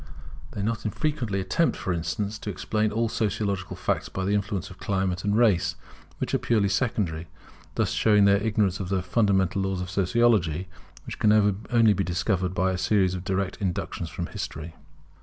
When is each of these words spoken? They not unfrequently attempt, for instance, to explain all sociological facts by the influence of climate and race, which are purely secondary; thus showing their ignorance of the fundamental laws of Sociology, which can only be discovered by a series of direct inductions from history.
They 0.53 0.63
not 0.63 0.83
unfrequently 0.83 1.39
attempt, 1.39 1.77
for 1.77 1.93
instance, 1.93 2.39
to 2.39 2.49
explain 2.49 2.91
all 2.91 3.07
sociological 3.07 3.75
facts 3.75 4.09
by 4.09 4.25
the 4.25 4.33
influence 4.33 4.71
of 4.71 4.79
climate 4.79 5.23
and 5.23 5.37
race, 5.37 5.75
which 6.17 6.33
are 6.33 6.39
purely 6.39 6.69
secondary; 6.69 7.27
thus 7.75 7.91
showing 7.91 8.25
their 8.25 8.37
ignorance 8.41 8.79
of 8.79 8.89
the 8.89 9.03
fundamental 9.03 9.61
laws 9.61 9.79
of 9.79 9.91
Sociology, 9.91 10.67
which 11.05 11.19
can 11.19 11.31
only 11.69 11.93
be 11.93 12.03
discovered 12.03 12.55
by 12.55 12.71
a 12.71 12.79
series 12.79 13.13
of 13.13 13.23
direct 13.23 13.57
inductions 13.61 14.09
from 14.09 14.25
history. 14.25 14.73